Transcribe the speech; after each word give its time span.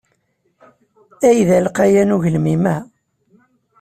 Ay 1.27 1.39
d 1.47 1.49
alqayan 1.57 2.13
ugelmim-a! 2.15 2.75